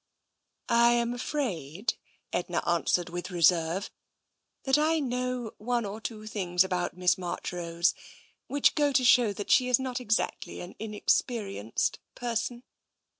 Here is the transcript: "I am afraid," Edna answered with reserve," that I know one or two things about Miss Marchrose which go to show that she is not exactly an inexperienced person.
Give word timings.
"I 0.87 0.93
am 0.93 1.13
afraid," 1.13 1.93
Edna 2.33 2.63
answered 2.67 3.09
with 3.09 3.29
reserve," 3.29 3.91
that 4.63 4.75
I 4.79 4.97
know 4.99 5.53
one 5.59 5.85
or 5.85 6.01
two 6.01 6.25
things 6.25 6.63
about 6.63 6.97
Miss 6.97 7.19
Marchrose 7.19 7.93
which 8.47 8.73
go 8.73 8.91
to 8.93 9.05
show 9.05 9.31
that 9.33 9.51
she 9.51 9.69
is 9.69 9.77
not 9.77 9.99
exactly 10.01 10.59
an 10.59 10.73
inexperienced 10.79 11.99
person. 12.15 12.63